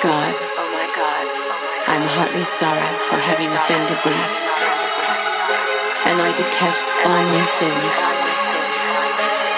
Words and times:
God, 0.00 0.32
I'm 1.92 2.00
heartily 2.08 2.44
sorry 2.44 2.88
for 3.12 3.20
having 3.20 3.52
offended 3.52 4.00
thee, 4.00 4.24
and 6.08 6.16
I 6.16 6.32
detest 6.40 6.88
all 7.04 7.20
my 7.20 7.44
sins 7.44 8.00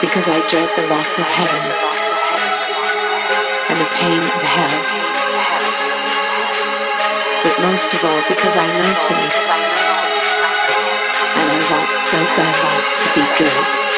because 0.02 0.26
I 0.26 0.42
dread 0.50 0.66
the 0.74 0.90
loss 0.90 1.14
of 1.22 1.26
heaven 1.30 1.62
and 3.70 3.78
the 3.78 3.90
pain 3.94 4.18
of 4.18 4.42
hell, 4.42 4.78
but 7.46 7.54
most 7.62 7.94
of 7.94 8.02
all 8.02 8.22
because 8.26 8.58
I 8.58 8.66
love 8.66 8.98
thee 9.14 9.30
and 11.38 11.46
I 11.54 11.58
want 11.70 11.90
so 12.02 12.18
badly 12.18 12.82
to 12.98 13.06
be 13.14 13.22
good. 13.38 13.91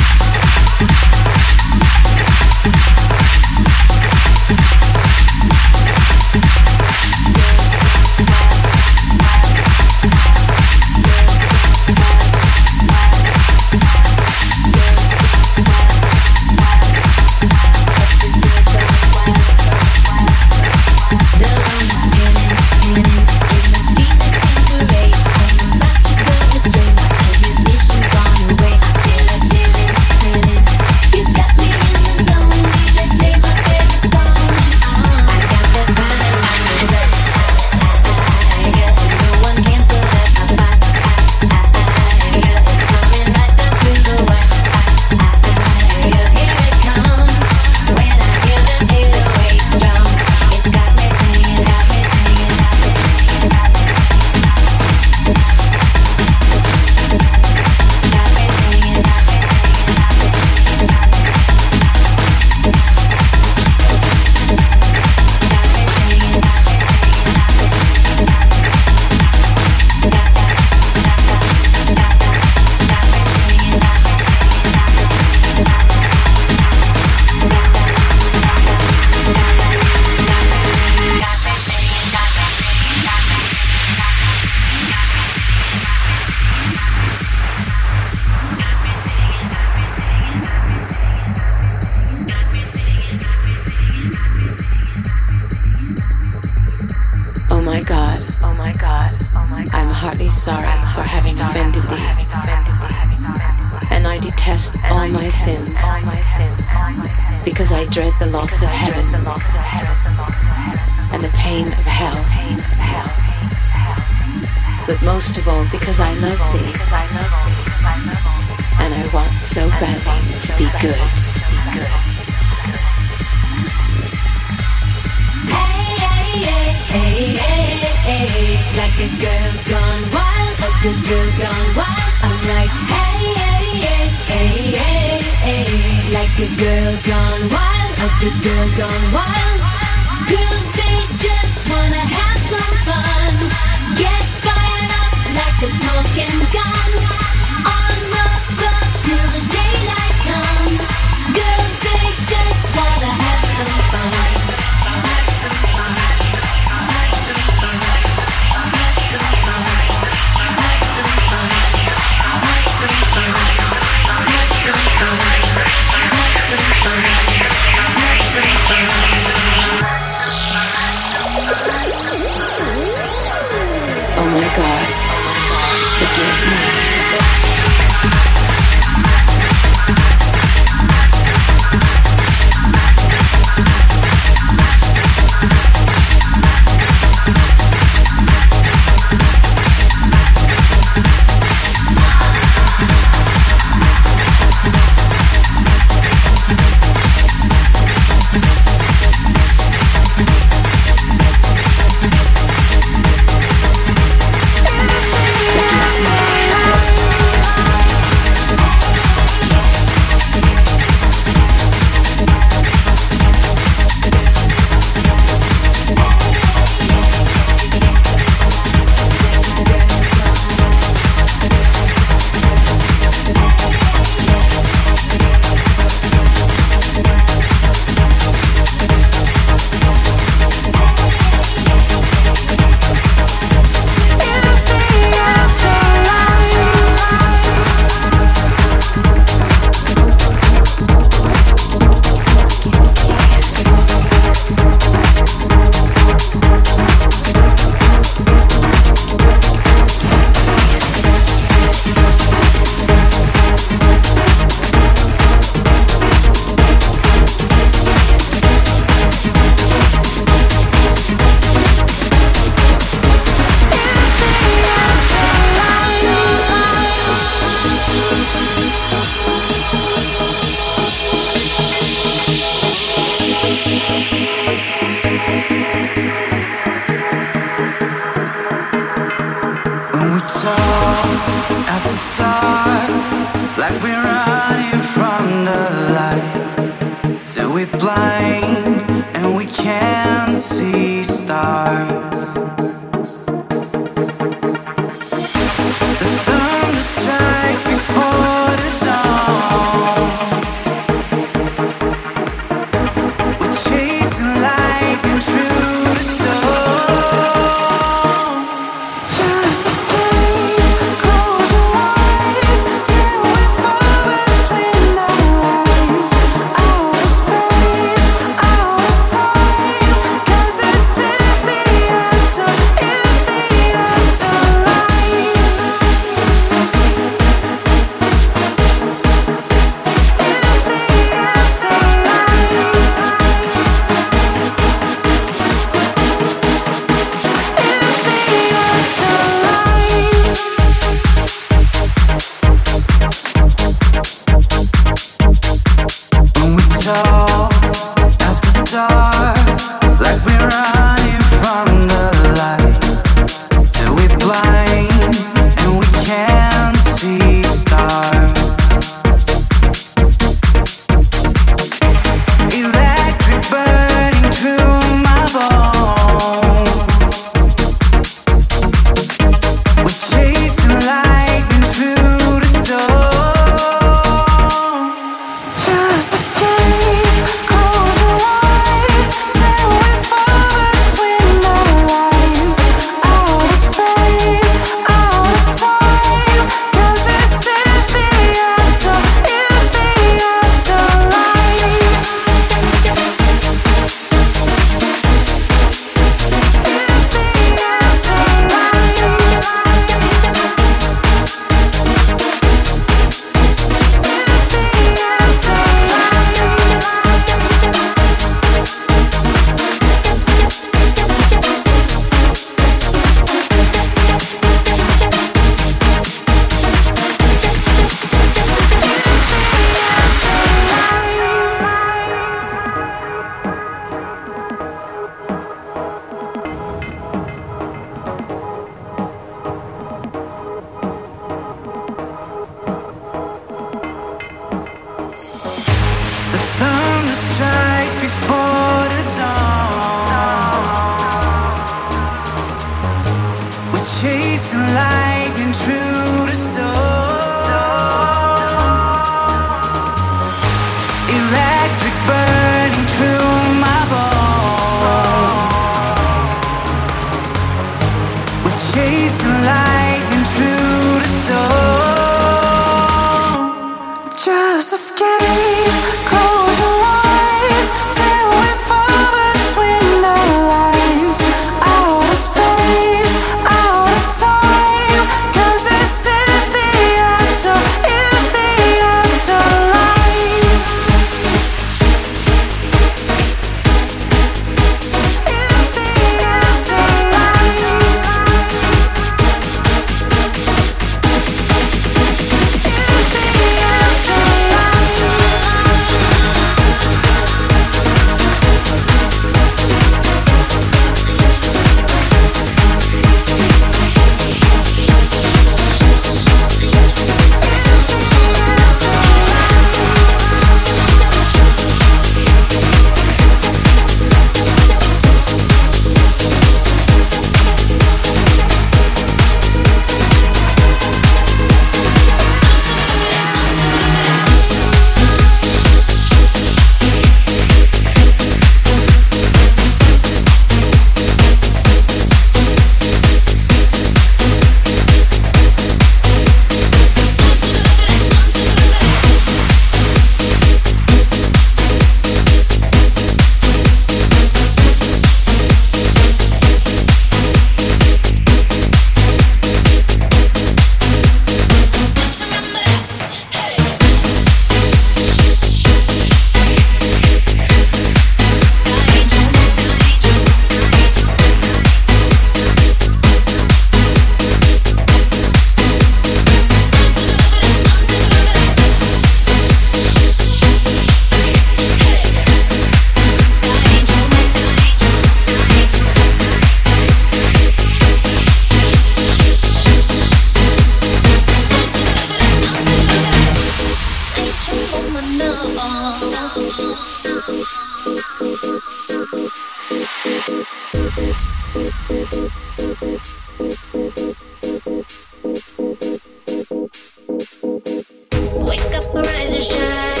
Now. 599.61 600.00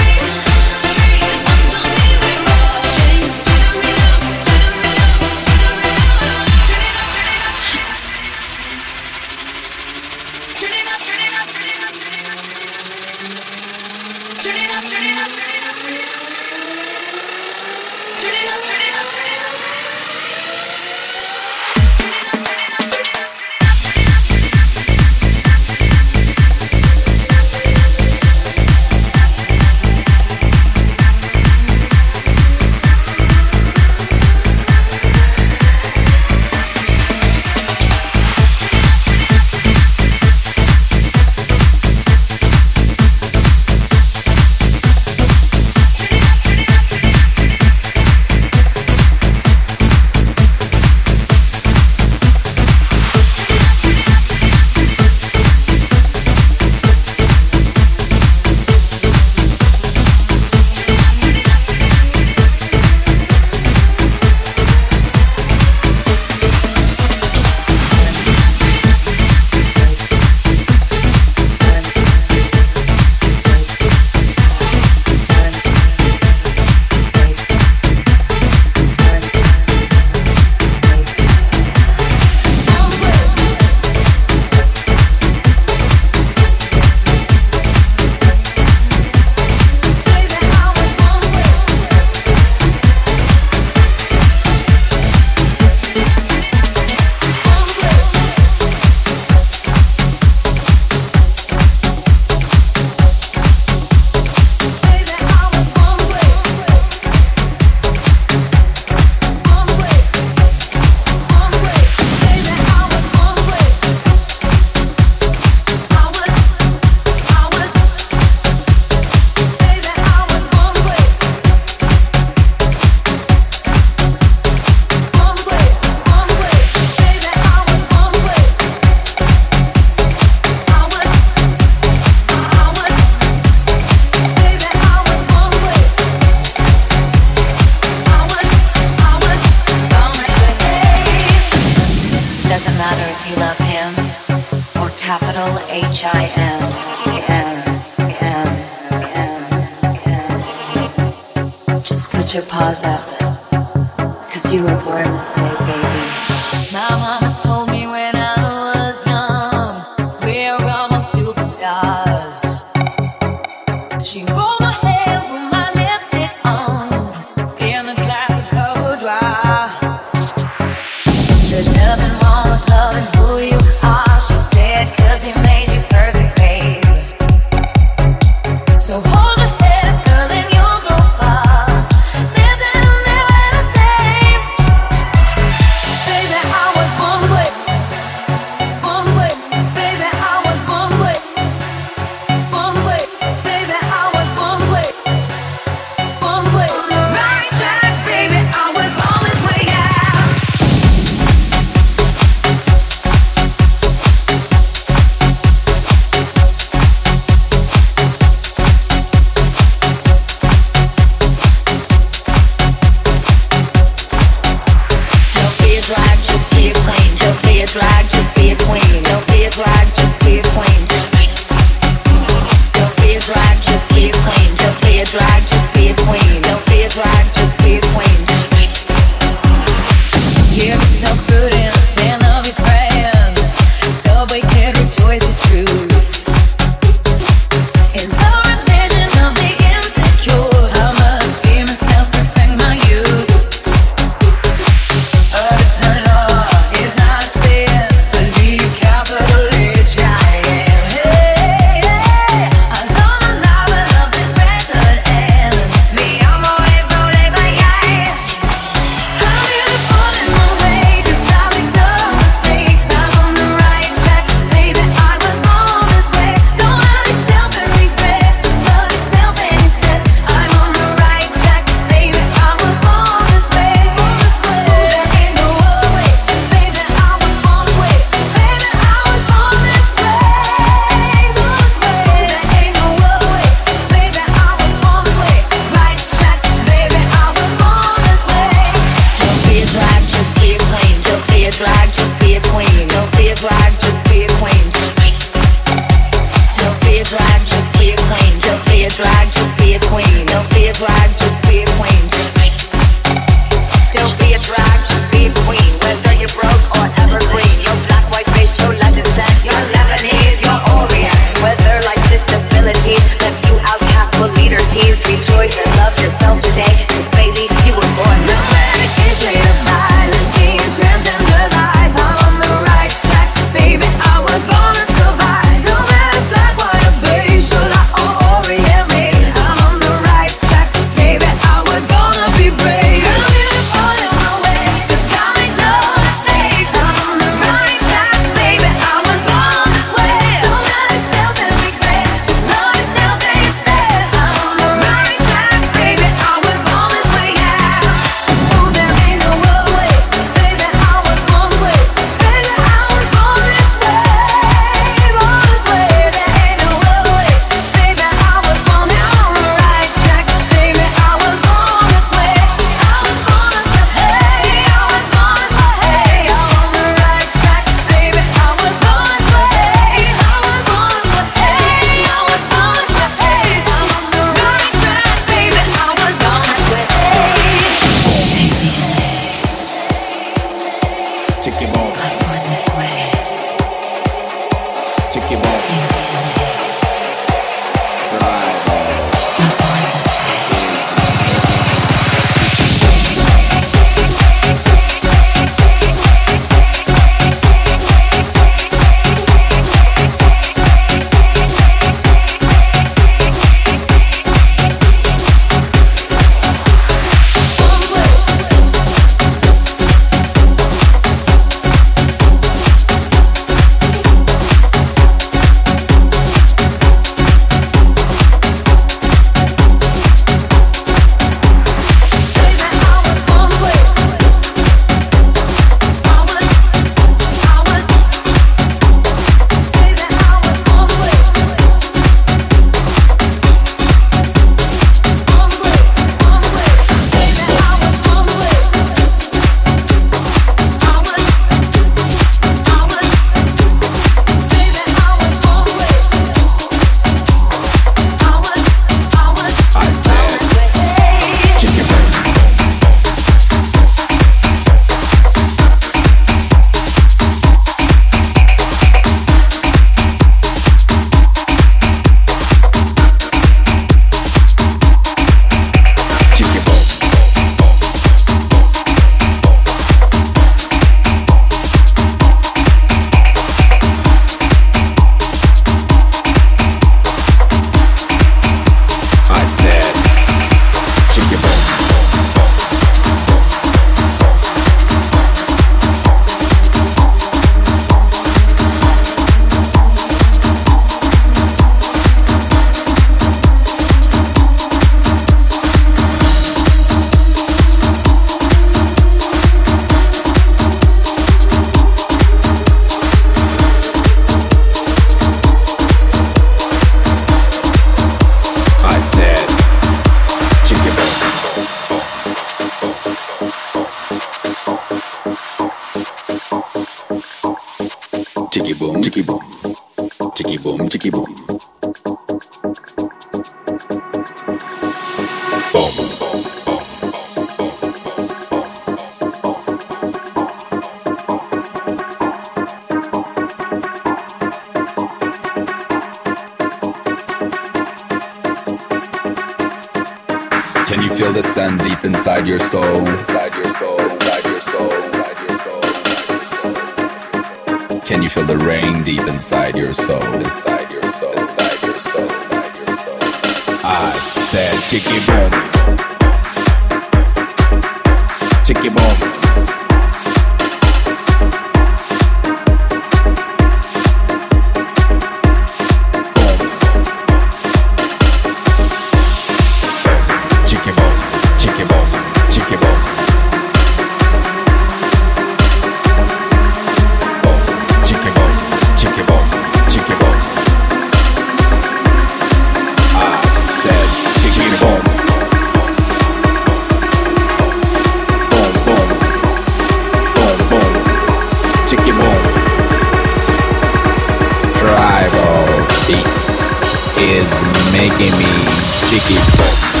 Making 598.37 598.65
me 598.65 598.75
chicky 599.07 600.00